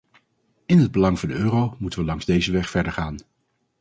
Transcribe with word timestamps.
In 0.65 0.79
het 0.79 0.91
belang 0.91 1.19
van 1.19 1.29
de 1.29 1.35
euro 1.35 1.75
moeten 1.79 1.99
we 1.99 2.05
langs 2.05 2.25
deze 2.25 2.51
weg 2.51 2.69
verdergaan. 2.69 3.19